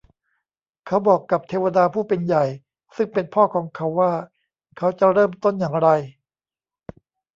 [0.85, 2.43] เขาบอกกับเทวดาผู้เป็นใหญ่
[2.95, 4.13] ซึ่งเป็นพ่อของเขาว่า
[4.77, 5.89] เขาจะเริ่มต้นอย่างไร